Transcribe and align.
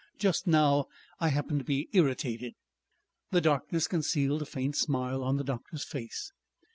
Just 0.17 0.47
now 0.47 0.87
I 1.19 1.27
happen 1.29 1.59
to 1.59 1.63
be 1.63 1.87
irritated." 1.93 2.55
The 3.29 3.39
darkness 3.39 3.87
concealed 3.87 4.41
a 4.41 4.45
faint 4.47 4.75
smile 4.75 5.23
on 5.23 5.37
the 5.37 5.43
doctor's 5.43 5.83
face. 5.85 6.31